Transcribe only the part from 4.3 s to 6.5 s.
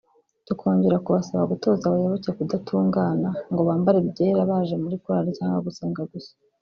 baje muri korari cyangwa gusenga gusa